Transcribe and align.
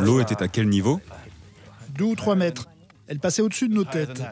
L'eau 0.00 0.20
était 0.20 0.42
à 0.42 0.48
quel 0.48 0.68
niveau? 0.68 1.00
2 1.90 2.04
ou 2.04 2.14
3 2.14 2.34
mètres. 2.34 2.68
Elle 3.06 3.18
passait 3.18 3.42
au-dessus 3.42 3.68
de 3.68 3.74
nos 3.74 3.84
têtes. 3.84 4.22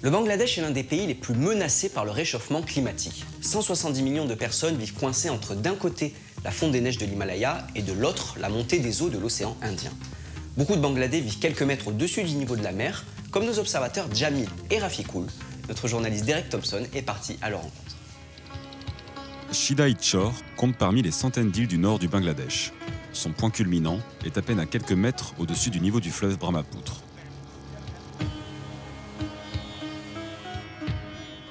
Le 0.00 0.10
Bangladesh 0.10 0.58
est 0.58 0.62
l'un 0.62 0.70
des 0.70 0.84
pays 0.84 1.06
les 1.06 1.14
plus 1.14 1.34
menacés 1.34 1.88
par 1.88 2.04
le 2.04 2.12
réchauffement 2.12 2.62
climatique. 2.62 3.24
170 3.40 4.02
millions 4.02 4.26
de 4.26 4.34
personnes 4.34 4.76
vivent 4.76 4.94
coincées 4.94 5.28
entre 5.28 5.54
d'un 5.56 5.74
côté 5.74 6.14
la 6.44 6.52
fonte 6.52 6.70
des 6.70 6.80
neiges 6.80 6.98
de 6.98 7.06
l'Himalaya 7.06 7.66
et 7.74 7.82
de 7.82 7.92
l'autre 7.92 8.36
la 8.40 8.48
montée 8.48 8.78
des 8.78 9.02
eaux 9.02 9.08
de 9.08 9.18
l'océan 9.18 9.56
Indien. 9.60 9.90
Beaucoup 10.56 10.76
de 10.76 10.80
Bangladais 10.80 11.20
vivent 11.20 11.38
quelques 11.40 11.62
mètres 11.62 11.88
au-dessus 11.88 12.22
du 12.22 12.34
niveau 12.34 12.56
de 12.56 12.62
la 12.62 12.72
mer, 12.72 13.04
comme 13.30 13.44
nos 13.44 13.58
observateurs 13.58 14.06
Jamil 14.14 14.48
et 14.70 14.78
Rafikoul. 14.78 15.26
Notre 15.68 15.88
journaliste 15.88 16.24
Derek 16.24 16.48
Thompson 16.48 16.82
est 16.94 17.02
parti 17.02 17.36
à 17.42 17.50
leur 17.50 17.60
rencontre. 17.60 17.96
Shida 19.52 19.86
Chor 19.94 20.32
compte 20.56 20.76
parmi 20.76 21.02
les 21.02 21.10
centaines 21.10 21.50
d'îles 21.50 21.68
du 21.68 21.78
nord 21.78 21.98
du 21.98 22.08
Bangladesh. 22.08 22.72
Son 23.18 23.32
point 23.32 23.50
culminant 23.50 23.98
est 24.24 24.38
à 24.38 24.42
peine 24.42 24.60
à 24.60 24.66
quelques 24.66 24.92
mètres 24.92 25.34
au-dessus 25.40 25.70
du 25.70 25.80
niveau 25.80 25.98
du 25.98 26.12
fleuve 26.12 26.38
Brahmapoutre. 26.38 27.02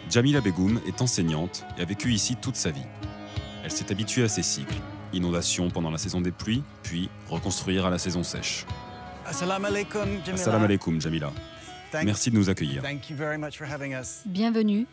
Jamila 0.10 0.40
Begum 0.40 0.80
est 0.88 1.02
enseignante 1.02 1.66
et 1.78 1.82
a 1.82 1.84
vécu 1.84 2.14
ici 2.14 2.38
toute 2.38 2.56
sa 2.56 2.72
vie. 2.72 2.86
Elle 3.66 3.72
s'est 3.72 3.92
habituée 3.92 4.24
à 4.24 4.30
ces 4.30 4.44
cycles. 4.44 4.78
Inondations 5.12 5.70
pendant 5.70 5.92
la 5.92 5.98
saison 5.98 6.22
des 6.22 6.32
pluies, 6.32 6.64
puis 6.84 7.10
reconstruire 7.28 7.86
à 7.86 7.90
la 7.90 7.98
saison 7.98 8.24
sèche. 8.24 8.66
Assalamu 9.26 9.66
alaikum, 9.66 10.08
Jamila. 10.26 10.64
Alaikum, 10.64 11.00
Merci 12.06 12.32
de 12.32 12.38
nous 12.38 12.50
accueillir. 12.50 12.82
Thank 12.82 13.10
you 13.10 13.18
very 13.18 13.38
much 13.38 13.58
for 13.58 13.68
having 13.68 13.94
us. 13.94 14.22
Bienvenue. 14.26 14.88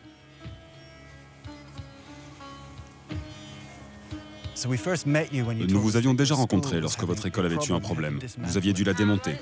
Nous 4.65 5.81
vous 5.81 5.89
us 5.89 5.95
avions 5.95 6.13
déjà 6.13 6.35
rencontré 6.35 6.81
lorsque 6.81 7.03
votre 7.03 7.25
école 7.25 7.45
avait 7.45 7.55
eu 7.55 7.71
un 7.71 7.79
problem 7.79 8.19
problème. 8.19 8.19
Vous 8.39 8.57
aviez 8.57 8.73
dû 8.73 8.83
la 8.83 8.93
démonter. 8.93 9.35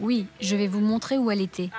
Oui, 0.00 0.26
je 0.40 0.56
vais 0.56 0.66
vous 0.66 0.80
montrer 0.80 1.18
où 1.18 1.30
elle 1.30 1.40
était. 1.40 1.70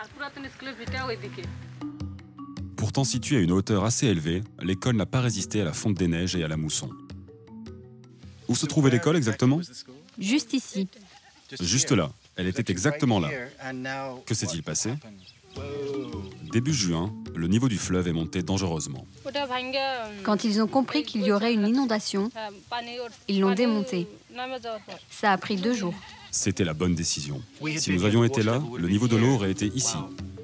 Pourtant 2.75 3.03
située 3.03 3.37
à 3.37 3.39
une 3.39 3.51
hauteur 3.51 3.83
assez 3.83 4.07
élevée, 4.07 4.43
l'école 4.61 4.95
n'a 4.95 5.05
pas 5.05 5.21
résisté 5.21 5.61
à 5.61 5.65
la 5.65 5.73
fonte 5.73 5.95
des 5.95 6.07
neiges 6.07 6.35
et 6.35 6.43
à 6.43 6.47
la 6.47 6.57
mousson. 6.57 6.89
Où 8.47 8.55
se 8.55 8.65
trouvait 8.65 8.91
l'école 8.91 9.17
exactement? 9.17 9.59
Juste 10.19 10.53
ici. 10.53 10.87
Juste 11.59 11.91
là. 11.91 12.11
Elle 12.35 12.47
était 12.47 12.71
exactement 12.71 13.19
là. 13.19 13.29
Que 14.25 14.33
s'est-il 14.33 14.63
passé? 14.63 14.91
Début 16.55 16.73
juin, 16.73 17.13
le 17.35 17.49
niveau 17.49 17.67
du 17.67 17.77
fleuve 17.77 18.07
est 18.07 18.13
monté 18.13 18.41
dangereusement. 18.41 19.05
Quand 20.23 20.45
ils 20.45 20.61
ont 20.61 20.67
compris 20.67 21.03
qu'il 21.03 21.21
y 21.25 21.33
aurait 21.33 21.53
une 21.53 21.67
inondation, 21.67 22.31
ils 23.27 23.41
l'ont 23.41 23.53
démonté. 23.53 24.07
Ça 25.09 25.33
a 25.33 25.37
pris 25.37 25.57
deux 25.57 25.73
jours. 25.73 25.93
C'était 26.31 26.63
la 26.63 26.73
bonne 26.73 26.95
décision. 26.95 27.41
Si 27.75 27.91
nous 27.91 28.05
avions 28.05 28.23
été 28.23 28.41
là, 28.41 28.61
le 28.77 28.87
niveau 28.87 29.09
de 29.09 29.17
l'eau 29.17 29.33
aurait 29.33 29.51
été 29.51 29.65
ici. 29.65 29.97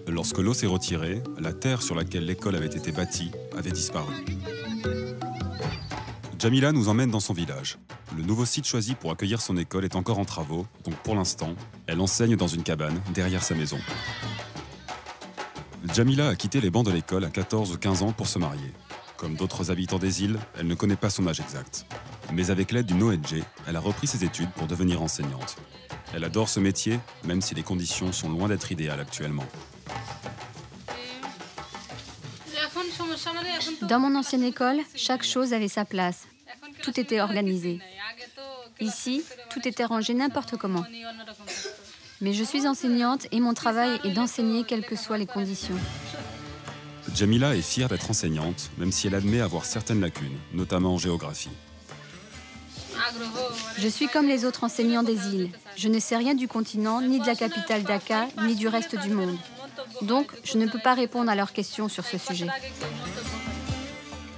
Lorsque 0.05 0.39
l'eau 0.39 0.53
s'est 0.53 0.67
retirée, 0.67 1.23
la 1.39 1.53
terre 1.53 1.81
sur 1.81 1.95
laquelle 1.95 2.25
l'école 2.25 2.57
avait 2.57 2.65
été 2.65 2.91
bâtie 2.91 3.31
avait 3.57 3.71
disparu. 3.71 4.13
Jamila 6.37 6.73
nous 6.73 6.89
emmène 6.89 7.09
dans 7.09 7.21
son 7.21 7.33
village. 7.33 7.77
Le 8.17 8.23
nouveau 8.23 8.43
site 8.43 8.65
choisi 8.65 8.95
pour 8.95 9.11
accueillir 9.11 9.39
son 9.39 9.55
école 9.55 9.85
est 9.85 9.95
encore 9.95 10.19
en 10.19 10.25
travaux, 10.25 10.67
donc 10.83 10.95
pour 10.95 11.15
l'instant, 11.15 11.55
elle 11.87 12.01
enseigne 12.01 12.35
dans 12.35 12.47
une 12.47 12.63
cabane 12.63 13.01
derrière 13.13 13.43
sa 13.43 13.55
maison. 13.55 13.77
Jamila 15.93 16.29
a 16.29 16.35
quitté 16.35 16.61
les 16.61 16.69
bancs 16.69 16.85
de 16.85 16.91
l'école 16.91 17.25
à 17.25 17.29
14 17.29 17.71
ou 17.71 17.77
15 17.77 18.03
ans 18.03 18.11
pour 18.11 18.27
se 18.27 18.37
marier. 18.37 18.71
Comme 19.17 19.35
d'autres 19.35 19.71
habitants 19.71 19.99
des 19.99 20.23
îles, 20.23 20.37
elle 20.57 20.67
ne 20.67 20.75
connaît 20.75 20.95
pas 20.95 21.09
son 21.09 21.27
âge 21.27 21.39
exact. 21.39 21.85
Mais 22.31 22.49
avec 22.49 22.71
l'aide 22.71 22.85
d'une 22.85 23.03
ONG, 23.03 23.43
elle 23.67 23.75
a 23.75 23.79
repris 23.79 24.07
ses 24.07 24.23
études 24.23 24.51
pour 24.51 24.67
devenir 24.67 25.01
enseignante. 25.01 25.57
Elle 26.13 26.23
adore 26.23 26.49
ce 26.49 26.59
métier, 26.59 26.99
même 27.23 27.41
si 27.41 27.55
les 27.55 27.63
conditions 27.63 28.11
sont 28.11 28.29
loin 28.29 28.47
d'être 28.47 28.71
idéales 28.71 28.99
actuellement. 28.99 29.45
Dans 33.83 33.99
mon 33.99 34.15
ancienne 34.15 34.43
école, 34.43 34.79
chaque 34.95 35.23
chose 35.23 35.53
avait 35.53 35.67
sa 35.67 35.85
place. 35.85 36.27
Tout 36.83 36.99
était 36.99 37.21
organisé. 37.21 37.79
Ici, 38.79 39.23
tout 39.49 39.67
était 39.67 39.85
rangé 39.85 40.13
n'importe 40.13 40.57
comment. 40.57 40.85
Mais 42.21 42.33
je 42.33 42.43
suis 42.43 42.67
enseignante 42.67 43.27
et 43.31 43.39
mon 43.39 43.53
travail 43.53 43.99
est 44.03 44.11
d'enseigner 44.11 44.63
quelles 44.63 44.85
que 44.85 44.95
soient 44.95 45.17
les 45.17 45.25
conditions. 45.25 45.75
Jamila 47.15 47.55
est 47.55 47.61
fière 47.61 47.89
d'être 47.89 48.09
enseignante, 48.09 48.69
même 48.77 48.91
si 48.91 49.07
elle 49.07 49.15
admet 49.15 49.41
avoir 49.41 49.65
certaines 49.65 49.99
lacunes, 49.99 50.37
notamment 50.53 50.93
en 50.93 50.97
géographie. 50.97 51.49
Je 53.77 53.87
suis 53.87 54.07
comme 54.07 54.27
les 54.27 54.45
autres 54.45 54.63
enseignants 54.63 55.03
des 55.03 55.27
îles. 55.33 55.49
Je 55.75 55.87
ne 55.87 55.99
sais 55.99 56.15
rien 56.15 56.35
du 56.35 56.47
continent, 56.47 57.01
ni 57.01 57.19
de 57.19 57.25
la 57.25 57.35
capitale 57.35 57.83
Dhaka, 57.83 58.27
ni 58.45 58.55
du 58.55 58.67
reste 58.67 58.95
du 59.01 59.09
monde. 59.09 59.35
Donc, 60.03 60.31
je 60.43 60.57
ne 60.57 60.67
peux 60.67 60.79
pas 60.79 60.93
répondre 60.93 61.29
à 61.29 61.35
leurs 61.35 61.53
questions 61.53 61.89
sur 61.89 62.05
ce 62.05 62.17
sujet. 62.17 62.47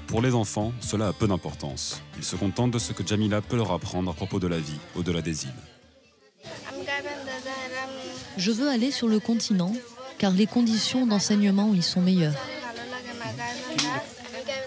Pour 0.07 0.21
les 0.21 0.33
enfants, 0.33 0.71
cela 0.79 1.09
a 1.09 1.13
peu 1.13 1.27
d'importance. 1.27 2.01
Ils 2.17 2.23
se 2.23 2.35
contentent 2.35 2.71
de 2.71 2.79
ce 2.79 2.93
que 2.93 3.05
Jamila 3.05 3.41
peut 3.41 3.57
leur 3.57 3.71
apprendre 3.71 4.11
à 4.11 4.13
propos 4.13 4.39
de 4.39 4.47
la 4.47 4.59
vie 4.59 4.79
au-delà 4.95 5.21
des 5.21 5.43
îles. 5.43 5.72
Je 8.37 8.51
veux 8.51 8.69
aller 8.69 8.91
sur 8.91 9.07
le 9.07 9.19
continent 9.19 9.73
car 10.17 10.31
les 10.31 10.47
conditions 10.47 11.05
d'enseignement 11.05 11.73
y 11.73 11.81
sont 11.81 12.01
meilleures. 12.01 12.33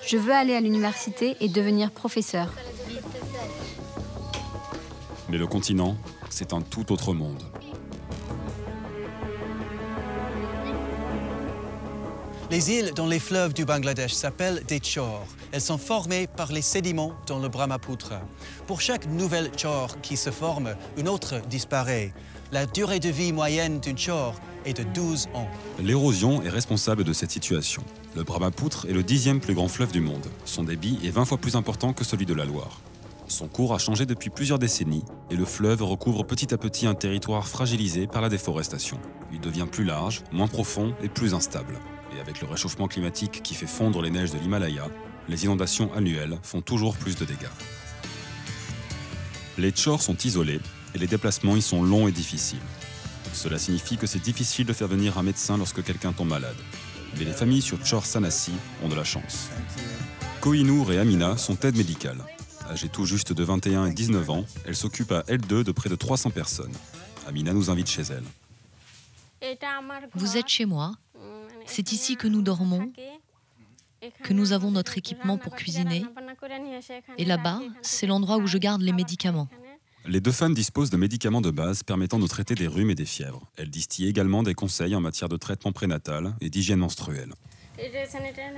Je 0.06 0.16
veux 0.16 0.32
aller 0.32 0.54
à 0.54 0.60
l'université 0.60 1.36
et 1.40 1.48
devenir 1.48 1.90
professeur. 1.90 2.52
Mais 5.28 5.38
le 5.38 5.46
continent, 5.46 5.96
c'est 6.30 6.52
un 6.52 6.60
tout 6.60 6.92
autre 6.92 7.12
monde. 7.12 7.42
Les 12.50 12.70
îles 12.70 12.92
dans 12.94 13.08
les 13.08 13.18
fleuves 13.18 13.52
du 13.52 13.64
Bangladesh 13.64 14.12
s'appellent 14.12 14.62
des 14.68 14.80
chors. 14.80 15.26
Elles 15.56 15.62
sont 15.62 15.78
formées 15.78 16.26
par 16.26 16.52
les 16.52 16.60
sédiments 16.60 17.14
dans 17.26 17.38
le 17.38 17.48
Brahmaputra. 17.48 18.20
Pour 18.66 18.82
chaque 18.82 19.06
nouvelle 19.06 19.50
chor 19.52 20.02
qui 20.02 20.18
se 20.18 20.28
forme, 20.28 20.76
une 20.98 21.08
autre 21.08 21.40
disparaît. 21.48 22.12
La 22.52 22.66
durée 22.66 23.00
de 23.00 23.08
vie 23.08 23.32
moyenne 23.32 23.80
d'une 23.80 23.96
chor 23.96 24.34
est 24.66 24.74
de 24.74 24.82
12 24.82 25.28
ans. 25.32 25.48
L'érosion 25.78 26.42
est 26.42 26.50
responsable 26.50 27.04
de 27.04 27.14
cette 27.14 27.30
situation. 27.30 27.82
Le 28.14 28.22
Brahmapoutre 28.22 28.84
est 28.86 28.92
le 28.92 29.02
dixième 29.02 29.40
plus 29.40 29.54
grand 29.54 29.68
fleuve 29.68 29.92
du 29.92 30.02
monde. 30.02 30.26
Son 30.44 30.62
débit 30.62 30.98
est 31.02 31.10
20 31.10 31.24
fois 31.24 31.38
plus 31.38 31.56
important 31.56 31.94
que 31.94 32.04
celui 32.04 32.26
de 32.26 32.34
la 32.34 32.44
Loire. 32.44 32.82
Son 33.26 33.48
cours 33.48 33.72
a 33.72 33.78
changé 33.78 34.04
depuis 34.04 34.28
plusieurs 34.28 34.58
décennies 34.58 35.04
et 35.30 35.36
le 35.36 35.46
fleuve 35.46 35.82
recouvre 35.82 36.22
petit 36.26 36.52
à 36.52 36.58
petit 36.58 36.86
un 36.86 36.94
territoire 36.94 37.48
fragilisé 37.48 38.06
par 38.06 38.20
la 38.20 38.28
déforestation. 38.28 38.98
Il 39.32 39.40
devient 39.40 39.66
plus 39.72 39.84
large, 39.84 40.22
moins 40.32 40.48
profond 40.48 40.92
et 41.02 41.08
plus 41.08 41.32
instable. 41.32 41.78
Et 42.14 42.20
avec 42.20 42.42
le 42.42 42.46
réchauffement 42.46 42.88
climatique 42.88 43.40
qui 43.42 43.54
fait 43.54 43.66
fondre 43.66 44.02
les 44.02 44.10
neiges 44.10 44.32
de 44.32 44.38
l'Himalaya, 44.38 44.88
les 45.28 45.44
inondations 45.44 45.92
annuelles 45.94 46.38
font 46.42 46.60
toujours 46.60 46.96
plus 46.96 47.16
de 47.16 47.24
dégâts. 47.24 47.48
Les 49.58 49.70
tchors 49.70 50.02
sont 50.02 50.16
isolés 50.16 50.60
et 50.94 50.98
les 50.98 51.06
déplacements 51.06 51.56
y 51.56 51.62
sont 51.62 51.82
longs 51.82 52.08
et 52.08 52.12
difficiles. 52.12 52.58
Cela 53.32 53.58
signifie 53.58 53.96
que 53.96 54.06
c'est 54.06 54.22
difficile 54.22 54.66
de 54.66 54.72
faire 54.72 54.88
venir 54.88 55.18
un 55.18 55.22
médecin 55.22 55.58
lorsque 55.58 55.82
quelqu'un 55.82 56.12
tombe 56.12 56.28
malade. 56.28 56.56
Mais 57.18 57.24
les 57.24 57.32
familles 57.32 57.62
sur 57.62 57.78
Chor 57.78 58.04
Sanasi 58.04 58.52
ont 58.82 58.88
de 58.88 58.94
la 58.94 59.04
chance. 59.04 59.48
Kohinoor 60.40 60.92
et 60.92 60.98
Amina 60.98 61.36
sont 61.36 61.58
aides 61.60 61.76
médicales. 61.76 62.22
Âgées 62.70 62.88
tout 62.88 63.04
juste 63.04 63.32
de 63.32 63.44
21 63.44 63.86
et 63.86 63.92
19 63.92 64.30
ans, 64.30 64.44
elles 64.64 64.76
s'occupent 64.76 65.12
à 65.12 65.20
L2 65.22 65.62
de 65.62 65.72
près 65.72 65.88
de 65.88 65.96
300 65.96 66.30
personnes. 66.30 66.72
Amina 67.26 67.52
nous 67.52 67.70
invite 67.70 67.88
chez 67.88 68.02
elle. 68.02 68.24
Vous 70.14 70.36
êtes 70.36 70.48
chez 70.48 70.64
moi, 70.64 70.94
c'est 71.66 71.92
ici 71.92 72.16
que 72.16 72.26
nous 72.26 72.42
dormons, 72.42 72.90
que 74.22 74.32
nous 74.32 74.52
avons 74.52 74.70
notre 74.70 74.98
équipement 74.98 75.38
pour 75.38 75.54
cuisiner, 75.54 76.04
et 77.18 77.24
là-bas, 77.24 77.60
c'est 77.82 78.06
l'endroit 78.06 78.38
où 78.38 78.46
je 78.46 78.58
garde 78.58 78.82
les 78.82 78.92
médicaments. 78.92 79.48
Les 80.08 80.20
deux 80.20 80.32
femmes 80.32 80.54
disposent 80.54 80.90
de 80.90 80.96
médicaments 80.96 81.40
de 81.40 81.50
base 81.50 81.82
permettant 81.82 82.20
de 82.20 82.26
traiter 82.28 82.54
des 82.54 82.68
rhumes 82.68 82.90
et 82.90 82.94
des 82.94 83.06
fièvres. 83.06 83.44
Elles 83.56 83.70
distillent 83.70 84.08
également 84.08 84.44
des 84.44 84.54
conseils 84.54 84.94
en 84.94 85.00
matière 85.00 85.28
de 85.28 85.36
traitement 85.36 85.72
prénatal 85.72 86.34
et 86.40 86.48
d'hygiène 86.48 86.78
menstruelle. 86.78 87.32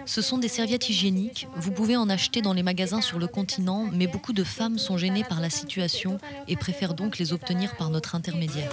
Ce 0.06 0.22
sont 0.22 0.38
des 0.38 0.48
serviettes 0.48 0.88
hygiéniques, 0.88 1.48
vous 1.56 1.72
pouvez 1.72 1.96
en 1.96 2.08
acheter 2.08 2.40
dans 2.40 2.52
les 2.52 2.62
magasins 2.62 3.00
sur 3.00 3.18
le 3.18 3.26
continent, 3.26 3.88
mais 3.92 4.06
beaucoup 4.06 4.32
de 4.32 4.44
femmes 4.44 4.78
sont 4.78 4.96
gênées 4.96 5.24
par 5.24 5.40
la 5.40 5.50
situation 5.50 6.18
et 6.46 6.56
préfèrent 6.56 6.94
donc 6.94 7.18
les 7.18 7.32
obtenir 7.32 7.76
par 7.76 7.90
notre 7.90 8.14
intermédiaire. 8.14 8.72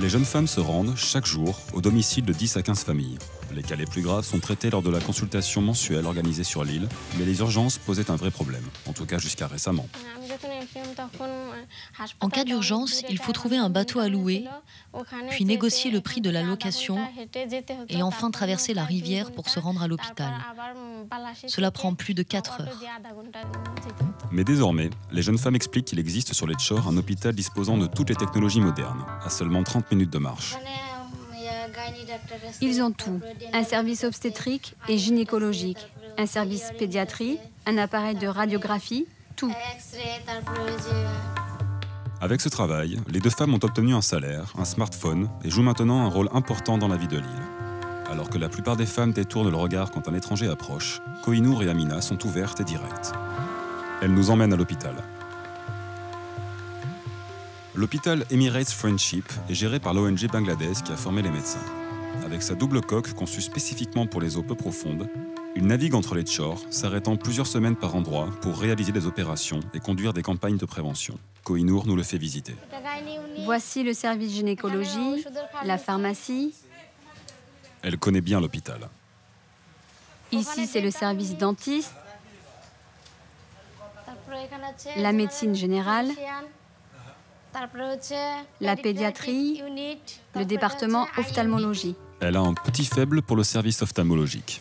Les 0.00 0.08
jeunes 0.08 0.24
femmes 0.24 0.46
se 0.46 0.60
rendent 0.60 0.96
chaque 0.96 1.26
jour 1.26 1.60
au 1.74 1.80
domicile 1.80 2.24
de 2.24 2.32
10 2.32 2.56
à 2.56 2.62
15 2.62 2.84
familles. 2.84 3.18
Les 3.56 3.62
cas 3.62 3.74
les 3.74 3.86
plus 3.86 4.02
graves 4.02 4.22
sont 4.22 4.38
traités 4.38 4.68
lors 4.68 4.82
de 4.82 4.90
la 4.90 5.00
consultation 5.00 5.62
mensuelle 5.62 6.04
organisée 6.04 6.44
sur 6.44 6.62
l'île, 6.62 6.90
mais 7.16 7.24
les 7.24 7.38
urgences 7.38 7.78
posaient 7.78 8.10
un 8.10 8.16
vrai 8.16 8.30
problème, 8.30 8.62
en 8.86 8.92
tout 8.92 9.06
cas 9.06 9.16
jusqu'à 9.16 9.46
récemment. 9.46 9.88
En 12.20 12.28
cas 12.28 12.44
d'urgence, 12.44 13.02
il 13.08 13.16
faut 13.16 13.32
trouver 13.32 13.56
un 13.56 13.70
bateau 13.70 14.00
à 14.00 14.10
louer, 14.10 14.44
puis 15.30 15.46
négocier 15.46 15.90
le 15.90 16.02
prix 16.02 16.20
de 16.20 16.28
la 16.28 16.42
location 16.42 16.98
et 17.88 18.02
enfin 18.02 18.30
traverser 18.30 18.74
la 18.74 18.84
rivière 18.84 19.32
pour 19.32 19.48
se 19.48 19.58
rendre 19.58 19.82
à 19.82 19.88
l'hôpital. 19.88 20.34
Cela 21.46 21.70
prend 21.70 21.94
plus 21.94 22.12
de 22.12 22.22
4 22.22 22.60
heures. 22.60 22.80
Mais 24.30 24.44
désormais, 24.44 24.90
les 25.12 25.22
jeunes 25.22 25.38
femmes 25.38 25.56
expliquent 25.56 25.86
qu'il 25.86 25.98
existe 25.98 26.34
sur 26.34 26.46
les 26.46 26.56
Tchors 26.56 26.88
un 26.88 26.96
hôpital 26.98 27.34
disposant 27.34 27.78
de 27.78 27.86
toutes 27.86 28.10
les 28.10 28.16
technologies 28.16 28.60
modernes, 28.60 29.06
à 29.24 29.30
seulement 29.30 29.62
30 29.62 29.90
minutes 29.92 30.12
de 30.12 30.18
marche. 30.18 30.56
Ils 32.60 32.82
ont 32.82 32.92
tout. 32.92 33.20
Un 33.52 33.64
service 33.64 34.04
obstétrique 34.04 34.74
et 34.88 34.98
gynécologique, 34.98 35.92
un 36.18 36.26
service 36.26 36.72
pédiatrie, 36.78 37.38
un 37.66 37.78
appareil 37.78 38.16
de 38.16 38.26
radiographie, 38.26 39.06
tout. 39.36 39.52
Avec 42.20 42.40
ce 42.40 42.48
travail, 42.48 42.98
les 43.08 43.20
deux 43.20 43.30
femmes 43.30 43.54
ont 43.54 43.60
obtenu 43.62 43.94
un 43.94 44.00
salaire, 44.00 44.52
un 44.56 44.64
smartphone 44.64 45.28
et 45.44 45.50
jouent 45.50 45.62
maintenant 45.62 46.04
un 46.04 46.08
rôle 46.08 46.30
important 46.32 46.78
dans 46.78 46.88
la 46.88 46.96
vie 46.96 47.08
de 47.08 47.18
l'île. 47.18 47.46
Alors 48.10 48.30
que 48.30 48.38
la 48.38 48.48
plupart 48.48 48.76
des 48.76 48.86
femmes 48.86 49.12
détournent 49.12 49.50
le 49.50 49.56
regard 49.56 49.90
quand 49.90 50.08
un 50.08 50.14
étranger 50.14 50.48
approche, 50.48 51.00
Kohinoor 51.24 51.62
et 51.64 51.68
Amina 51.68 52.00
sont 52.00 52.24
ouvertes 52.24 52.60
et 52.60 52.64
directes. 52.64 53.12
Elles 54.00 54.12
nous 54.12 54.30
emmènent 54.30 54.52
à 54.52 54.56
l'hôpital. 54.56 54.94
L'hôpital 57.74 58.24
Emirates 58.30 58.70
Friendship 58.70 59.30
est 59.50 59.54
géré 59.54 59.80
par 59.80 59.92
l'ONG 59.92 60.26
bangladesh 60.32 60.82
qui 60.82 60.92
a 60.92 60.96
formé 60.96 61.20
les 61.20 61.30
médecins. 61.30 61.60
Avec 62.24 62.42
sa 62.42 62.54
double 62.54 62.80
coque 62.80 63.12
conçue 63.12 63.40
spécifiquement 63.40 64.06
pour 64.06 64.20
les 64.20 64.36
eaux 64.36 64.42
peu 64.42 64.54
profondes, 64.54 65.08
il 65.54 65.66
navigue 65.66 65.94
entre 65.94 66.14
les 66.14 66.22
Tchors, 66.22 66.60
s'arrêtant 66.70 67.16
plusieurs 67.16 67.46
semaines 67.46 67.76
par 67.76 67.94
endroit 67.94 68.28
pour 68.42 68.58
réaliser 68.58 68.92
des 68.92 69.06
opérations 69.06 69.60
et 69.72 69.80
conduire 69.80 70.12
des 70.12 70.22
campagnes 70.22 70.58
de 70.58 70.66
prévention. 70.66 71.18
Kohinoor 71.44 71.86
nous 71.86 71.96
le 71.96 72.02
fait 72.02 72.18
visiter. 72.18 72.54
Voici 73.44 73.82
le 73.82 73.94
service 73.94 74.32
gynécologie, 74.32 75.24
la 75.64 75.78
pharmacie. 75.78 76.54
Elle 77.82 77.98
connaît 77.98 78.20
bien 78.20 78.40
l'hôpital. 78.40 78.88
Ici, 80.32 80.66
c'est 80.66 80.80
le 80.80 80.90
service 80.90 81.36
dentiste, 81.36 81.94
la 84.96 85.12
médecine 85.12 85.54
générale, 85.54 86.10
la 88.60 88.76
pédiatrie, 88.76 89.62
le 90.34 90.44
département 90.44 91.06
ophtalmologie. 91.16 91.96
Elle 92.20 92.36
a 92.36 92.40
un 92.40 92.54
petit 92.54 92.84
faible 92.84 93.22
pour 93.22 93.36
le 93.36 93.44
service 93.44 93.82
ophtalmologique. 93.82 94.60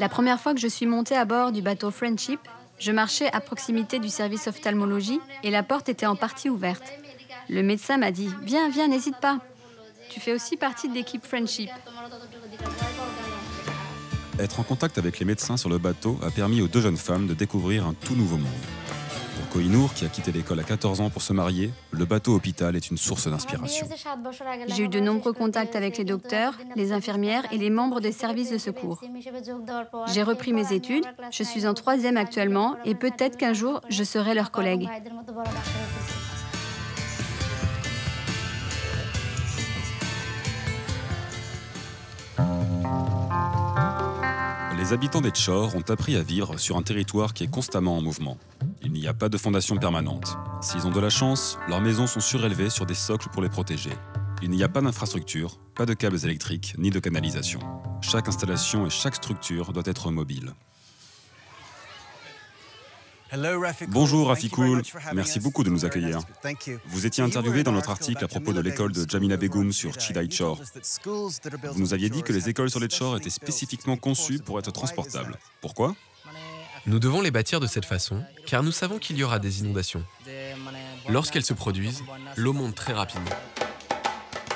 La 0.00 0.08
première 0.08 0.40
fois 0.40 0.54
que 0.54 0.60
je 0.60 0.68
suis 0.68 0.86
montée 0.86 1.16
à 1.16 1.24
bord 1.24 1.52
du 1.52 1.62
bateau 1.62 1.90
Friendship, 1.90 2.40
je 2.78 2.92
marchais 2.92 3.30
à 3.32 3.40
proximité 3.40 3.98
du 3.98 4.08
service 4.08 4.46
ophtalmologie 4.46 5.20
et 5.42 5.50
la 5.50 5.62
porte 5.62 5.88
était 5.88 6.06
en 6.06 6.16
partie 6.16 6.50
ouverte. 6.50 6.82
Le 7.48 7.62
médecin 7.62 7.98
m'a 7.98 8.10
dit 8.10 8.30
Viens, 8.42 8.68
viens, 8.70 8.88
n'hésite 8.88 9.18
pas. 9.20 9.38
Tu 10.10 10.20
fais 10.20 10.32
aussi 10.32 10.56
partie 10.56 10.88
de 10.88 10.94
l'équipe 10.94 11.24
Friendship. 11.24 11.70
Être 14.38 14.60
en 14.60 14.64
contact 14.64 14.98
avec 14.98 15.18
les 15.18 15.24
médecins 15.24 15.56
sur 15.56 15.68
le 15.68 15.78
bateau 15.78 16.18
a 16.22 16.30
permis 16.30 16.60
aux 16.60 16.68
deux 16.68 16.80
jeunes 16.80 16.96
femmes 16.96 17.26
de 17.26 17.34
découvrir 17.34 17.86
un 17.86 17.94
tout 17.94 18.16
nouveau 18.16 18.36
monde. 18.36 18.50
Kohinoor, 19.54 19.94
qui 19.94 20.04
a 20.04 20.08
quitté 20.08 20.32
l'école 20.32 20.58
à 20.58 20.64
14 20.64 21.00
ans 21.00 21.10
pour 21.10 21.22
se 21.22 21.32
marier, 21.32 21.70
le 21.92 22.04
bateau 22.04 22.34
hôpital 22.34 22.74
est 22.74 22.90
une 22.90 22.96
source 22.96 23.28
d'inspiration. 23.28 23.86
J'ai 24.66 24.82
eu 24.82 24.88
de 24.88 24.98
nombreux 24.98 25.32
contacts 25.32 25.76
avec 25.76 25.96
les 25.96 26.02
docteurs, 26.02 26.58
les 26.74 26.90
infirmières 26.90 27.44
et 27.52 27.58
les 27.58 27.70
membres 27.70 28.00
des 28.00 28.10
services 28.10 28.50
de 28.50 28.58
secours. 28.58 29.00
J'ai 30.12 30.24
repris 30.24 30.52
mes 30.52 30.72
études, 30.72 31.04
je 31.30 31.44
suis 31.44 31.68
en 31.68 31.74
troisième 31.74 32.16
actuellement 32.16 32.76
et 32.84 32.96
peut-être 32.96 33.36
qu'un 33.36 33.52
jour 33.52 33.80
je 33.88 34.02
serai 34.02 34.34
leur 34.34 34.50
collègue. 34.50 34.88
Les 44.76 44.92
habitants 44.92 45.20
des 45.20 45.30
Tchors 45.30 45.76
ont 45.76 45.90
appris 45.90 46.16
à 46.16 46.22
vivre 46.22 46.58
sur 46.58 46.76
un 46.76 46.82
territoire 46.82 47.32
qui 47.32 47.44
est 47.44 47.50
constamment 47.50 47.96
en 47.96 48.02
mouvement. 48.02 48.36
Il 48.94 49.00
n'y 49.00 49.08
a 49.08 49.12
pas 49.12 49.28
de 49.28 49.36
fondation 49.36 49.76
permanente. 49.76 50.38
S'ils 50.60 50.86
ont 50.86 50.92
de 50.92 51.00
la 51.00 51.10
chance, 51.10 51.58
leurs 51.66 51.80
maisons 51.80 52.06
sont 52.06 52.20
surélevées 52.20 52.70
sur 52.70 52.86
des 52.86 52.94
socles 52.94 53.28
pour 53.28 53.42
les 53.42 53.48
protéger. 53.48 53.90
Il 54.40 54.50
n'y 54.50 54.62
a 54.62 54.68
pas 54.68 54.80
d'infrastructure, 54.80 55.58
pas 55.74 55.84
de 55.84 55.94
câbles 55.94 56.24
électriques 56.24 56.76
ni 56.78 56.90
de 56.90 57.00
canalisation. 57.00 57.58
Chaque 58.02 58.28
installation 58.28 58.86
et 58.86 58.90
chaque 58.90 59.16
structure 59.16 59.72
doit 59.72 59.82
être 59.86 60.12
mobile. 60.12 60.52
Bonjour 63.88 64.28
Rafikoul, 64.28 64.82
merci 65.12 65.40
beaucoup 65.40 65.64
de 65.64 65.70
nous 65.70 65.84
accueillir. 65.84 66.20
Vous 66.86 67.04
étiez 67.04 67.24
interviewé 67.24 67.64
dans 67.64 67.72
notre 67.72 67.90
article 67.90 68.24
à 68.24 68.28
propos 68.28 68.52
de 68.52 68.60
l'école 68.60 68.92
de 68.92 69.10
Jamila 69.10 69.36
Begum 69.36 69.72
sur 69.72 69.98
Chidai 69.98 70.28
Chor. 70.28 70.62
Vous 71.72 71.80
nous 71.80 71.94
aviez 71.94 72.10
dit 72.10 72.22
que 72.22 72.32
les 72.32 72.48
écoles 72.48 72.70
sur 72.70 72.78
les 72.78 72.86
Chor 72.86 73.16
étaient 73.16 73.28
spécifiquement 73.28 73.96
conçues 73.96 74.38
pour 74.38 74.60
être 74.60 74.70
transportables. 74.70 75.36
Pourquoi? 75.60 75.96
Nous 76.86 76.98
devons 76.98 77.22
les 77.22 77.30
bâtir 77.30 77.60
de 77.60 77.66
cette 77.66 77.86
façon, 77.86 78.22
car 78.46 78.62
nous 78.62 78.72
savons 78.72 78.98
qu'il 78.98 79.16
y 79.16 79.24
aura 79.24 79.38
des 79.38 79.60
inondations. 79.60 80.04
Lorsqu'elles 81.08 81.44
se 81.44 81.54
produisent, 81.54 82.04
l'eau 82.36 82.52
monte 82.52 82.74
très 82.74 82.92
rapidement. 82.92 83.30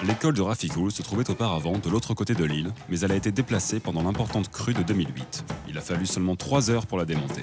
L'école 0.03 0.35
de 0.35 0.43
Rafikoul 0.43 0.93
se 0.93 1.03
trouvait 1.03 1.29
auparavant 1.29 1.79
de 1.79 1.89
l'autre 1.89 2.15
côté 2.15 2.35
de 2.35 2.45
l'île, 2.45 2.73
mais 2.89 3.01
elle 3.01 3.13
a 3.13 3.17
été 3.17 3.33
déplacée 3.33 3.81
pendant 3.81 4.03
l'importante 4.03 4.51
crue 4.51 4.75
de 4.75 4.83
2008. 4.83 5.45
Il 5.69 5.79
a 5.79 5.81
fallu 5.81 6.07
seulement 6.07 6.37
trois 6.37 6.71
heures 6.71 6.87
pour 6.87 6.99
la 6.99 7.05
démonter. 7.05 7.43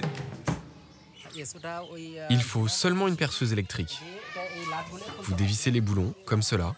Il 2.30 2.42
faut 2.42 2.68
seulement 2.68 3.08
une 3.08 3.16
perceuse 3.16 3.52
électrique. 3.52 4.00
Vous 5.22 5.34
dévissez 5.34 5.70
les 5.70 5.80
boulons, 5.80 6.14
comme 6.24 6.42
cela. 6.42 6.74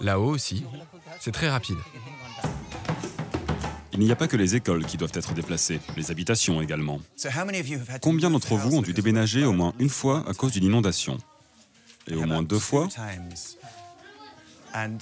Là-haut 0.00 0.30
aussi. 0.30 0.64
C'est 1.20 1.32
très 1.32 1.48
rapide. 1.48 1.78
Il 3.94 4.00
n'y 4.00 4.10
a 4.10 4.16
pas 4.16 4.26
que 4.26 4.36
les 4.36 4.56
écoles 4.56 4.86
qui 4.86 4.96
doivent 4.96 5.12
être 5.14 5.34
déplacées, 5.34 5.80
les 5.96 6.10
habitations 6.10 6.62
également. 6.62 7.00
Combien 8.00 8.30
d'entre 8.30 8.56
vous 8.56 8.76
ont 8.76 8.82
dû 8.82 8.92
déménager 8.92 9.44
au 9.44 9.52
moins 9.52 9.74
une 9.78 9.90
fois 9.90 10.24
à 10.28 10.34
cause 10.34 10.52
d'une 10.52 10.64
inondation? 10.64 11.18
Et 12.08 12.14
au 12.14 12.26
moins 12.26 12.42
deux 12.42 12.58
fois? 12.58 12.88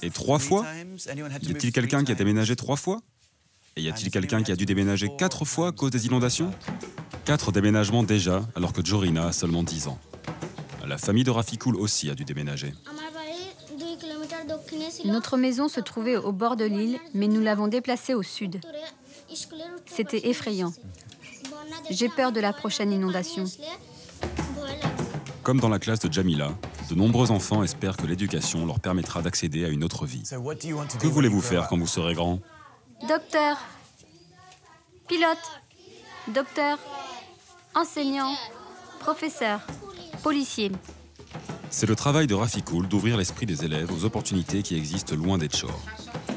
Et 0.01 0.09
trois 0.09 0.39
fois? 0.39 0.65
Y 1.07 1.21
a-t-il 1.51 1.71
quelqu'un 1.71 2.03
qui 2.03 2.11
a 2.11 2.15
déménagé 2.15 2.55
trois 2.55 2.75
fois? 2.75 2.99
Et 3.77 3.81
y 3.81 3.89
a-t-il 3.89 4.11
quelqu'un 4.11 4.43
qui 4.43 4.51
a 4.51 4.55
dû 4.57 4.65
déménager 4.65 5.09
quatre 5.17 5.45
fois 5.45 5.69
à 5.69 5.71
cause 5.71 5.91
des 5.91 6.05
inondations? 6.05 6.51
Quatre 7.23 7.51
déménagements 7.53 8.03
déjà, 8.03 8.45
alors 8.55 8.73
que 8.73 8.83
Jorina 8.83 9.27
a 9.27 9.31
seulement 9.31 9.63
10 9.63 9.87
ans. 9.87 9.99
La 10.85 10.97
famille 10.97 11.23
de 11.23 11.31
Rafikoul 11.31 11.77
aussi 11.77 12.09
a 12.09 12.15
dû 12.15 12.25
déménager. 12.25 12.73
Notre 15.05 15.37
maison 15.37 15.67
se 15.67 15.79
trouvait 15.79 16.17
au 16.17 16.31
bord 16.31 16.55
de 16.55 16.65
l'île, 16.65 16.99
mais 17.13 17.27
nous 17.27 17.41
l'avons 17.41 17.67
déplacée 17.67 18.13
au 18.13 18.23
sud. 18.23 18.59
C'était 19.85 20.29
effrayant. 20.29 20.73
J'ai 21.89 22.09
peur 22.09 22.31
de 22.31 22.39
la 22.39 22.53
prochaine 22.53 22.91
inondation. 22.91 23.45
Comme 25.43 25.59
dans 25.59 25.69
la 25.69 25.79
classe 25.79 25.99
de 25.99 26.11
Jamila, 26.11 26.51
de 26.89 26.95
nombreux 26.95 27.31
enfants 27.31 27.63
espèrent 27.63 27.97
que 27.97 28.05
l'éducation 28.05 28.65
leur 28.65 28.79
permettra 28.79 29.21
d'accéder 29.21 29.65
à 29.65 29.69
une 29.69 29.83
autre 29.83 30.05
vie. 30.05 30.23
Que 30.99 31.07
voulez-vous 31.07 31.41
faire 31.41 31.67
quand 31.67 31.77
vous 31.77 31.87
serez 31.87 32.13
grand? 32.13 32.39
Docteur, 33.07 33.57
pilote, 35.07 35.61
docteur, 36.27 36.77
enseignant, 37.73 38.33
professeur, 38.99 39.61
policier. 40.21 40.71
C'est 41.73 41.87
le 41.87 41.95
travail 41.95 42.27
de 42.27 42.33
Rafikoul 42.33 42.89
d'ouvrir 42.89 43.15
l'esprit 43.15 43.45
des 43.45 43.63
élèves 43.63 43.91
aux 43.93 44.03
opportunités 44.03 44.61
qui 44.61 44.75
existent 44.75 45.15
loin 45.15 45.37
des 45.37 45.47
Tchors. 45.47 45.81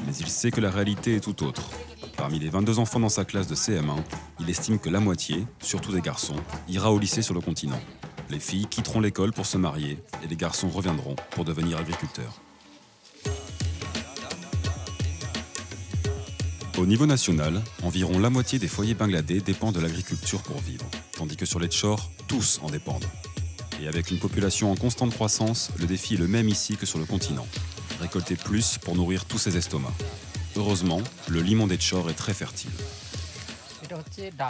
Mais 0.07 0.15
il 0.15 0.29
sait 0.29 0.49
que 0.49 0.61
la 0.61 0.71
réalité 0.71 1.17
est 1.17 1.19
tout 1.19 1.43
autre. 1.43 1.69
Parmi 2.15 2.39
les 2.39 2.47
22 2.47 2.79
enfants 2.79 3.01
dans 3.01 3.09
sa 3.09 3.25
classe 3.25 3.47
de 3.47 3.53
CM1, 3.53 3.97
il 4.39 4.49
estime 4.49 4.79
que 4.79 4.89
la 4.89 5.01
moitié, 5.01 5.45
surtout 5.59 5.91
des 5.91 5.99
garçons, 5.99 6.37
ira 6.69 6.91
au 6.93 6.97
lycée 6.97 7.21
sur 7.21 7.33
le 7.33 7.41
continent. 7.41 7.79
Les 8.29 8.39
filles 8.39 8.65
quitteront 8.67 9.01
l'école 9.01 9.33
pour 9.33 9.45
se 9.45 9.57
marier 9.57 9.99
et 10.23 10.27
les 10.27 10.37
garçons 10.37 10.69
reviendront 10.69 11.17
pour 11.31 11.43
devenir 11.43 11.79
agriculteurs. 11.79 12.41
Au 16.77 16.85
niveau 16.85 17.05
national, 17.05 17.61
environ 17.83 18.19
la 18.19 18.29
moitié 18.29 18.57
des 18.57 18.69
foyers 18.69 18.95
bangladais 18.95 19.41
dépendent 19.41 19.75
de 19.75 19.81
l'agriculture 19.81 20.41
pour 20.43 20.59
vivre, 20.61 20.85
tandis 21.17 21.35
que 21.35 21.45
sur 21.45 21.59
les 21.59 21.67
Tchors, 21.67 22.09
tous 22.27 22.61
en 22.63 22.69
dépendent. 22.69 23.05
Et 23.85 23.87
avec 23.87 24.09
une 24.09 24.17
population 24.17 24.71
en 24.71 24.75
constante 24.75 25.13
croissance, 25.13 25.69
le 25.77 25.85
défi 25.85 26.15
est 26.15 26.17
le 26.17 26.27
même 26.27 26.49
ici 26.49 26.75
que 26.75 26.87
sur 26.87 26.97
le 26.97 27.05
continent. 27.05 27.45
Récolter 28.01 28.35
plus 28.35 28.79
pour 28.79 28.95
nourrir 28.95 29.25
tous 29.25 29.37
ces 29.37 29.57
estomacs. 29.57 29.93
Heureusement, 30.55 31.01
le 31.27 31.39
limon 31.39 31.67
des 31.67 31.77
Tchors 31.77 32.09
est 32.09 32.15
très 32.15 32.33
fertile. 32.33 32.71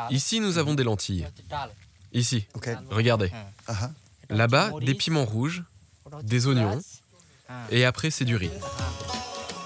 Ici, 0.10 0.39
nous 0.39 0.58
avons 0.58 0.74
des 0.74 0.86
lentilles. 0.86 1.27
Ici, 2.13 2.46
regardez. 2.89 3.30
Là-bas, 4.30 4.72
des 4.80 4.96
piments 4.96 5.25
rouges, 5.25 5.63
des 6.24 6.48
oignons, 6.48 6.82
et 7.72 7.84
après, 7.84 8.12
c'est 8.12 8.24
du 8.24 8.38
riz. 8.38 8.51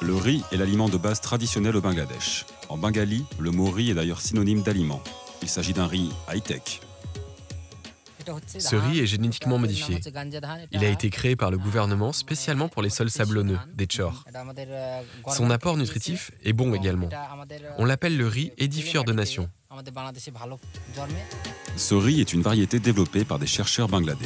Le 0.01 0.15
riz 0.15 0.41
est 0.51 0.57
l'aliment 0.57 0.89
de 0.89 0.97
base 0.97 1.21
traditionnel 1.21 1.75
au 1.75 1.81
Bangladesh. 1.81 2.47
En 2.69 2.77
bengali, 2.79 3.23
le 3.37 3.51
mot 3.51 3.69
riz 3.69 3.91
est 3.91 3.95
d'ailleurs 3.95 4.21
synonyme 4.21 4.63
d'aliment. 4.63 5.03
Il 5.43 5.47
s'agit 5.47 5.73
d'un 5.73 5.85
riz 5.85 6.09
high-tech. 6.27 6.81
Ce 8.47 8.75
riz 8.75 8.99
est 8.99 9.05
génétiquement 9.05 9.57
modifié. 9.57 9.99
Il 10.71 10.83
a 10.83 10.89
été 10.89 11.09
créé 11.09 11.35
par 11.35 11.51
le 11.51 11.57
gouvernement 11.57 12.13
spécialement 12.13 12.69
pour 12.69 12.81
les 12.81 12.89
sols 12.89 13.09
sablonneux, 13.09 13.59
des 13.73 13.87
chors. 13.89 14.25
Son 15.27 15.49
apport 15.49 15.77
nutritif 15.77 16.31
est 16.43 16.53
bon 16.53 16.73
également. 16.73 17.09
On 17.77 17.85
l'appelle 17.85 18.17
le 18.17 18.27
riz 18.27 18.51
édifieur 18.57 19.03
de 19.03 19.13
nations. 19.13 19.49
Ce 21.77 21.95
riz 21.95 22.19
est 22.21 22.33
une 22.33 22.41
variété 22.41 22.79
développée 22.79 23.23
par 23.23 23.39
des 23.39 23.47
chercheurs 23.47 23.87
bangladais. 23.87 24.25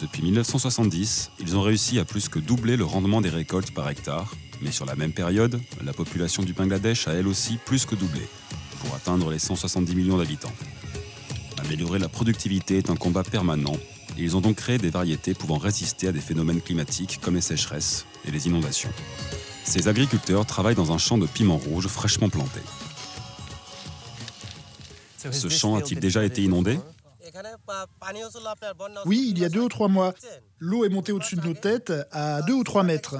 Depuis 0.00 0.22
1970, 0.22 1.30
ils 1.40 1.56
ont 1.56 1.62
réussi 1.62 1.98
à 1.98 2.04
plus 2.04 2.28
que 2.28 2.38
doubler 2.38 2.76
le 2.76 2.84
rendement 2.84 3.20
des 3.20 3.30
récoltes 3.30 3.72
par 3.72 3.88
hectare, 3.88 4.34
mais 4.60 4.70
sur 4.70 4.84
la 4.86 4.96
même 4.96 5.12
période, 5.12 5.60
la 5.82 5.92
population 5.92 6.42
du 6.42 6.52
Bangladesh 6.52 7.08
a 7.08 7.12
elle 7.12 7.26
aussi 7.26 7.56
plus 7.56 7.86
que 7.86 7.94
doublé, 7.94 8.20
pour 8.80 8.94
atteindre 8.94 9.30
les 9.30 9.38
170 9.38 9.94
millions 9.94 10.18
d'habitants. 10.18 10.52
Améliorer 11.64 11.98
la 11.98 12.08
productivité 12.08 12.78
est 12.78 12.90
un 12.90 12.96
combat 12.96 13.22
permanent 13.22 13.76
et 14.18 14.22
ils 14.22 14.36
ont 14.36 14.40
donc 14.40 14.56
créé 14.56 14.78
des 14.78 14.90
variétés 14.90 15.34
pouvant 15.34 15.56
résister 15.56 16.08
à 16.08 16.12
des 16.12 16.20
phénomènes 16.20 16.60
climatiques 16.60 17.20
comme 17.22 17.34
les 17.34 17.40
sécheresses 17.40 18.06
et 18.26 18.30
les 18.30 18.46
inondations. 18.46 18.90
Ces 19.64 19.88
agriculteurs 19.88 20.44
travaillent 20.44 20.74
dans 20.74 20.92
un 20.92 20.98
champ 20.98 21.16
de 21.16 21.26
piments 21.26 21.56
rouges 21.56 21.88
fraîchement 21.88 22.28
planté. 22.28 22.60
Ce 25.30 25.48
champ 25.48 25.76
a-t-il 25.76 26.00
déjà 26.00 26.22
été 26.22 26.42
inondé 26.42 26.78
Oui, 29.06 29.28
il 29.30 29.38
y 29.38 29.44
a 29.44 29.48
deux 29.48 29.62
ou 29.62 29.68
trois 29.68 29.88
mois. 29.88 30.14
L'eau 30.58 30.84
est 30.84 30.90
montée 30.90 31.12
au-dessus 31.12 31.36
de 31.36 31.46
nos 31.46 31.54
têtes 31.54 31.92
à 32.12 32.42
deux 32.42 32.52
ou 32.52 32.62
trois 32.62 32.82
mètres. 32.82 33.16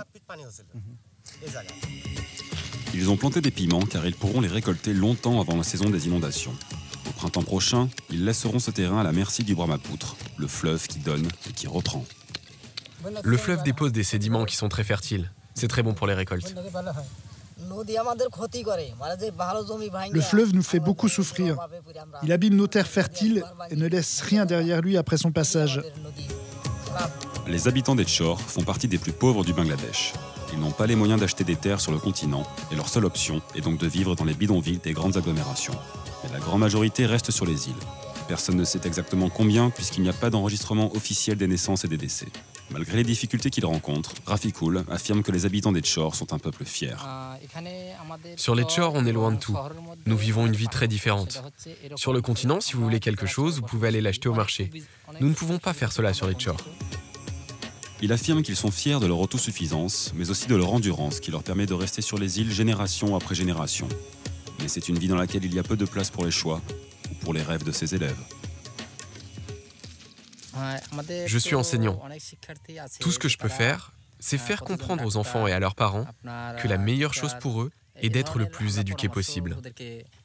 Ils 2.92 3.10
ont 3.10 3.16
planté 3.16 3.40
des 3.40 3.50
piments 3.50 3.86
car 3.86 4.06
ils 4.06 4.14
pourront 4.14 4.42
les 4.42 4.48
récolter 4.48 4.92
longtemps 4.92 5.40
avant 5.40 5.56
la 5.56 5.64
saison 5.64 5.88
des 5.88 6.06
inondations. 6.06 6.52
Au 7.14 7.20
printemps 7.20 7.42
prochain, 7.42 7.88
ils 8.10 8.24
laisseront 8.24 8.58
ce 8.58 8.70
terrain 8.70 9.00
à 9.00 9.02
la 9.02 9.12
merci 9.12 9.44
du 9.44 9.54
Brahmapoutre, 9.54 10.16
le 10.36 10.46
fleuve 10.46 10.86
qui 10.86 10.98
donne 10.98 11.26
et 11.48 11.52
qui 11.52 11.66
reprend. 11.66 12.04
Le 13.22 13.36
fleuve 13.36 13.62
dépose 13.62 13.92
des 13.92 14.04
sédiments 14.04 14.44
qui 14.44 14.56
sont 14.56 14.68
très 14.68 14.84
fertiles. 14.84 15.30
C'est 15.54 15.68
très 15.68 15.82
bon 15.82 15.94
pour 15.94 16.06
les 16.06 16.14
récoltes. 16.14 16.54
Le 20.10 20.20
fleuve 20.20 20.54
nous 20.54 20.62
fait 20.62 20.80
beaucoup 20.80 21.08
souffrir. 21.08 21.56
Il 22.22 22.32
abîme 22.32 22.56
nos 22.56 22.66
terres 22.66 22.88
fertiles 22.88 23.44
et 23.70 23.76
ne 23.76 23.86
laisse 23.86 24.20
rien 24.22 24.44
derrière 24.44 24.80
lui 24.80 24.96
après 24.96 25.16
son 25.16 25.30
passage. 25.32 25.80
Les 27.46 27.68
habitants 27.68 27.94
des 27.94 28.04
Tchors 28.04 28.40
font 28.40 28.62
partie 28.62 28.88
des 28.88 28.98
plus 28.98 29.12
pauvres 29.12 29.44
du 29.44 29.52
Bangladesh. 29.52 30.12
Ils 30.52 30.58
n'ont 30.58 30.70
pas 30.70 30.86
les 30.86 30.96
moyens 30.96 31.20
d'acheter 31.20 31.44
des 31.44 31.56
terres 31.56 31.80
sur 31.80 31.92
le 31.92 31.98
continent 31.98 32.44
et 32.70 32.76
leur 32.76 32.88
seule 32.88 33.04
option 33.04 33.42
est 33.54 33.60
donc 33.60 33.78
de 33.78 33.86
vivre 33.86 34.14
dans 34.14 34.24
les 34.24 34.34
bidonvilles 34.34 34.78
des 34.78 34.92
grandes 34.92 35.16
agglomérations. 35.16 35.74
La 36.34 36.40
grande 36.40 36.58
majorité 36.58 37.06
reste 37.06 37.30
sur 37.30 37.46
les 37.46 37.68
îles. 37.68 37.74
Personne 38.26 38.56
ne 38.56 38.64
sait 38.64 38.80
exactement 38.84 39.28
combien 39.28 39.70
puisqu'il 39.70 40.02
n'y 40.02 40.08
a 40.08 40.12
pas 40.12 40.30
d'enregistrement 40.30 40.92
officiel 40.96 41.36
des 41.36 41.46
naissances 41.46 41.84
et 41.84 41.88
des 41.88 41.96
décès. 41.96 42.26
Malgré 42.70 42.96
les 42.96 43.04
difficultés 43.04 43.50
qu'ils 43.50 43.66
rencontrent, 43.66 44.10
Rafikul 44.26 44.84
affirme 44.90 45.22
que 45.22 45.30
les 45.30 45.46
habitants 45.46 45.70
des 45.70 45.80
Tchors 45.80 46.16
sont 46.16 46.32
un 46.32 46.40
peuple 46.40 46.64
fier. 46.64 47.06
Sur 48.34 48.56
les 48.56 48.64
Tchors, 48.64 48.94
on 48.96 49.06
est 49.06 49.12
loin 49.12 49.30
de 49.30 49.38
tout. 49.38 49.56
Nous 50.06 50.16
vivons 50.16 50.44
une 50.44 50.56
vie 50.56 50.66
très 50.66 50.88
différente. 50.88 51.40
Sur 51.94 52.12
le 52.12 52.20
continent, 52.20 52.60
si 52.60 52.72
vous 52.72 52.82
voulez 52.82 52.98
quelque 52.98 53.26
chose, 53.26 53.60
vous 53.60 53.66
pouvez 53.66 53.86
aller 53.86 54.00
l'acheter 54.00 54.28
au 54.28 54.34
marché. 54.34 54.72
Nous 55.20 55.28
ne 55.28 55.34
pouvons 55.34 55.58
pas 55.58 55.72
faire 55.72 55.92
cela 55.92 56.12
sur 56.14 56.26
les 56.26 56.34
Tchors. 56.34 56.58
Il 58.02 58.12
affirme 58.12 58.42
qu'ils 58.42 58.56
sont 58.56 58.72
fiers 58.72 58.98
de 58.98 59.06
leur 59.06 59.20
autosuffisance, 59.20 60.10
mais 60.16 60.30
aussi 60.30 60.48
de 60.48 60.56
leur 60.56 60.72
endurance 60.72 61.20
qui 61.20 61.30
leur 61.30 61.44
permet 61.44 61.66
de 61.66 61.74
rester 61.74 62.02
sur 62.02 62.18
les 62.18 62.40
îles 62.40 62.50
génération 62.50 63.14
après 63.14 63.36
génération. 63.36 63.86
Mais 64.64 64.68
c'est 64.68 64.88
une 64.88 64.98
vie 64.98 65.08
dans 65.08 65.16
laquelle 65.16 65.44
il 65.44 65.52
y 65.52 65.58
a 65.58 65.62
peu 65.62 65.76
de 65.76 65.84
place 65.84 66.08
pour 66.08 66.24
les 66.24 66.30
choix 66.30 66.62
ou 67.10 67.14
pour 67.16 67.34
les 67.34 67.42
rêves 67.42 67.64
de 67.64 67.70
ses 67.70 67.94
élèves. 67.94 68.16
Je 71.26 71.38
suis 71.38 71.54
enseignant. 71.54 72.00
Tout 72.98 73.12
ce 73.12 73.18
que 73.18 73.28
je 73.28 73.36
peux 73.36 73.50
faire, 73.50 73.92
c'est 74.20 74.38
faire 74.38 74.62
comprendre 74.62 75.04
aux 75.04 75.18
enfants 75.18 75.46
et 75.46 75.52
à 75.52 75.60
leurs 75.60 75.74
parents 75.74 76.06
que 76.62 76.66
la 76.66 76.78
meilleure 76.78 77.12
chose 77.12 77.36
pour 77.42 77.60
eux 77.60 77.72
est 78.00 78.08
d'être 78.08 78.38
le 78.38 78.48
plus 78.48 78.78
éduqué 78.78 79.10
possible. 79.10 79.58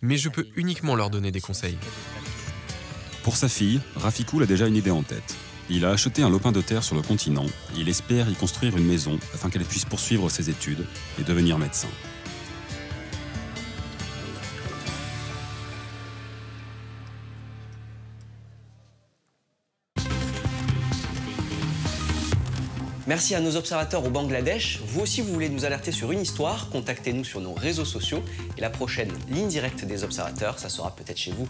Mais 0.01 0.15
je 0.15 0.29
peux 0.29 0.47
uniquement 0.55 0.95
leur 0.95 1.09
donner 1.09 1.33
des 1.33 1.41
conseils. 1.41 1.77
Pour 3.23 3.35
sa 3.35 3.49
fille, 3.49 3.81
Rafikou 3.97 4.39
a 4.39 4.45
déjà 4.45 4.67
une 4.67 4.77
idée 4.77 4.89
en 4.89 5.03
tête. 5.03 5.35
Il 5.69 5.83
a 5.83 5.89
acheté 5.89 6.21
un 6.21 6.29
lopin 6.29 6.53
de 6.53 6.61
terre 6.61 6.85
sur 6.85 6.95
le 6.95 7.01
continent 7.01 7.45
il 7.75 7.89
espère 7.89 8.29
y 8.29 8.35
construire 8.35 8.77
une 8.77 8.85
maison 8.85 9.19
afin 9.33 9.49
qu'elle 9.49 9.65
puisse 9.65 9.83
poursuivre 9.83 10.29
ses 10.29 10.49
études 10.49 10.85
et 11.19 11.23
devenir 11.23 11.59
médecin. 11.59 11.89
Merci 23.09 23.33
à 23.33 23.39
nos 23.39 23.55
observateurs 23.55 24.05
au 24.05 24.11
Bangladesh. 24.11 24.81
Vous 24.85 25.01
aussi, 25.01 25.21
vous 25.21 25.33
voulez 25.33 25.49
nous 25.49 25.65
alerter 25.65 25.91
sur 25.91 26.11
une 26.11 26.21
histoire 26.21 26.69
Contactez-nous 26.69 27.23
sur 27.23 27.41
nos 27.41 27.55
réseaux 27.55 27.83
sociaux. 27.83 28.23
Et 28.55 28.61
la 28.61 28.69
prochaine 28.69 29.11
ligne 29.31 29.47
directe 29.47 29.83
des 29.83 30.03
observateurs, 30.03 30.59
ça 30.59 30.69
sera 30.69 30.95
peut-être 30.95 31.17
chez 31.17 31.31
vous. 31.31 31.49